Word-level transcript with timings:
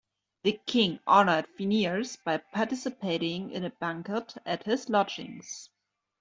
The 0.41 0.59
king 0.65 0.99
honoured 1.07 1.45
Phineas 1.59 2.15
by 2.15 2.37
participating 2.37 3.51
in 3.51 3.63
a 3.63 3.69
banquet 3.69 4.33
at 4.47 4.63
his 4.63 4.89
lodgings. 4.89 5.69